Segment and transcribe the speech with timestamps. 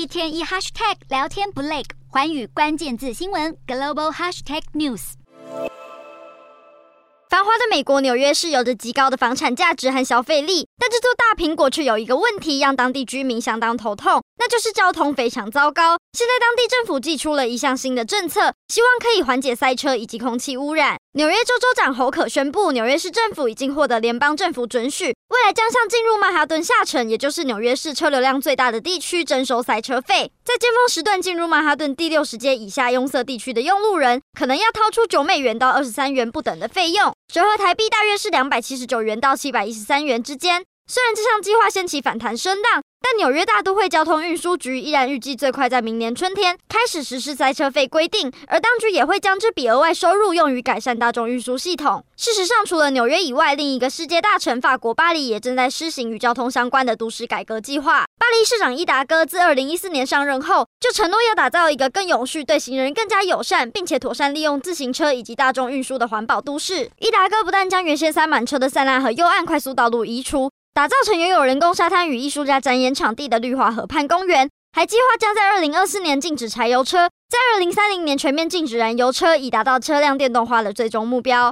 [0.00, 5.12] 一天一 hashtag 聊天不累，寰宇关键字新闻 global hashtag news。
[7.28, 15.98] 繁华的美国纽约市有着极高的房产价值和消费力，但这座大苹果却有一个问题，让当地居民相当头痛，那就是交通非常糟糕。
[16.14, 20.96] 现在当地政府祭出了一项新的政策，希望可以缓解塞车以及空气污染。
[21.14, 30.30] 纽约州州长侯可宣布，纽约市政府已经获得联邦政府准许，未来将向进入曼哈顿下城，也就是纽约市车流量最大的地区征收塞车费。
[30.44, 37.12] 在尖峰时段进入曼哈顿第六十街以下拥塞地区的用路人，可能要掏出九美元到二十三元不等的费用。
[37.26, 40.62] 折合台币大约是两百七十九元到七百一十三元之间。
[40.86, 52.04] 虽然这项计划掀起反弹声浪，但纽约大都会交通运输局依然预计最快在明年春天开始实施塞车费规定，而当局也会将这笔额外收入用于改善大众运输系统。
[52.16, 58.04] 事实上，除了纽约以外，另一个世界大城法国巴黎也正在施行与交通相关的都市改革计划。
[58.16, 66.88] 巴黎市长伊达哥自二零一四年上任后，就承诺要打造一个更永续、对行人更加友善，并且妥善利用自行车以及大众运输的环保都市。
[67.00, 70.48] 伊达哥不但将原先塞满车的塞纳河右岸快速道路移除。
[70.72, 81.48] 打造成拥有人工沙滩与艺术家展演场地的绿化河畔公园，还计划将在二零二四年禁止柴油车，在二零三零年全面禁止燃油车，以达到车辆电动化的最终目标。